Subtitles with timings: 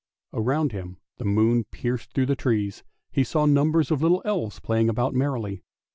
[0.33, 4.59] Around him, where the moon pierced through the trees, he saw numbers of little elves
[4.59, 5.61] playing about merrily.